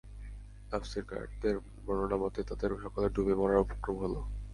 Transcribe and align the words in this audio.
তাফসীরকারদের 0.71 1.55
বর্ণনা 1.85 2.17
মতে, 2.17 2.39
তাদের 2.49 2.69
সকলের 2.83 3.13
ডুবে 3.15 3.33
মরার 3.35 3.63
উপক্রম 3.65 3.95
হল। 4.03 4.15